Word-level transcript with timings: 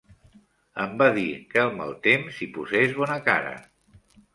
Em 0.85 0.95
va 1.01 1.11
dir 1.19 1.27
que 1.53 1.63
al 1.67 1.71
mal 1.77 1.95
temps 2.11 2.43
hi 2.43 2.51
posés 2.59 3.01
bona 3.05 3.23
cara. 3.33 3.59